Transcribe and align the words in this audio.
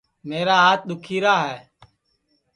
میرا 0.27 0.55
ہات 0.63 0.79
دُؔکھی 0.87 1.17
راہے 1.23 1.57